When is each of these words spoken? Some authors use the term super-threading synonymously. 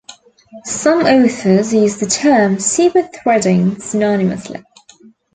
Some 0.65 1.01
authors 1.01 1.75
use 1.75 1.97
the 1.99 2.07
term 2.07 2.57
super-threading 2.57 3.75
synonymously. 3.75 4.63